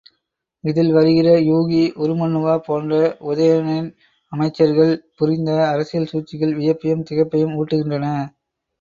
இதில் 0.63 0.89
வருகிற 0.91 1.27
யூகி, 1.41 1.81
உருமண்ணுவா 1.97 2.55
போன்ற 2.61 2.91
உதயணனின் 3.29 3.91
அமைச்சர்கள் 4.33 4.93
புரிந்த 5.15 5.61
அரசியல் 5.69 6.11
சூழ்ச்சிகள் 6.11 6.59
வியப்பையும் 6.59 7.07
திகைப்பையும் 7.09 7.57
ஊட்டுகின்றன. 7.59 8.07